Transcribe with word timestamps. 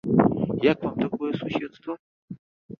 Як 0.71 0.81
вам 0.87 0.95
такое 1.05 1.31
суседства? 1.41 1.93